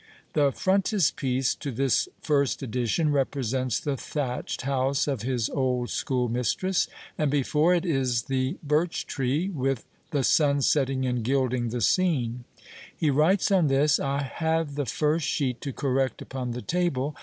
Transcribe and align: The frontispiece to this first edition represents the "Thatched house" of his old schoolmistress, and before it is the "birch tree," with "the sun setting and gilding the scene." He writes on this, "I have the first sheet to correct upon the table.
The 0.33 0.51
frontispiece 0.51 1.53
to 1.53 1.69
this 1.71 2.09
first 2.23 2.63
edition 2.63 3.11
represents 3.11 3.79
the 3.79 3.95
"Thatched 3.95 4.63
house" 4.63 5.07
of 5.07 5.21
his 5.21 5.47
old 5.47 5.91
schoolmistress, 5.91 6.87
and 7.19 7.29
before 7.29 7.75
it 7.75 7.85
is 7.85 8.23
the 8.23 8.57
"birch 8.63 9.05
tree," 9.05 9.49
with 9.49 9.85
"the 10.09 10.23
sun 10.23 10.63
setting 10.63 11.05
and 11.05 11.21
gilding 11.23 11.69
the 11.69 11.81
scene." 11.81 12.45
He 12.97 13.11
writes 13.11 13.51
on 13.51 13.67
this, 13.67 13.99
"I 13.99 14.23
have 14.23 14.73
the 14.73 14.87
first 14.87 15.27
sheet 15.27 15.61
to 15.61 15.71
correct 15.71 16.19
upon 16.19 16.53
the 16.53 16.63
table. 16.63 17.15